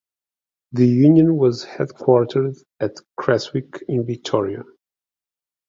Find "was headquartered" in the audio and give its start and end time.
1.37-2.57